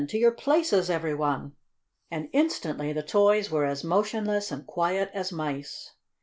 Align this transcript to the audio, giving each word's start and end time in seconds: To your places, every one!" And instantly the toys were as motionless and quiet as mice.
To 0.07 0.17
your 0.17 0.31
places, 0.31 0.89
every 0.89 1.13
one!" 1.13 1.53
And 2.09 2.27
instantly 2.33 2.91
the 2.91 3.03
toys 3.03 3.51
were 3.51 3.65
as 3.67 3.83
motionless 3.83 4.51
and 4.51 4.65
quiet 4.65 5.11
as 5.13 5.31
mice. 5.31 5.91